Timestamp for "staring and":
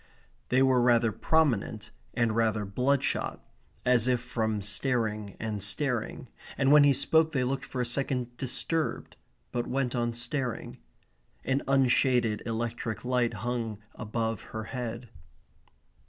4.63-5.61, 5.61-6.71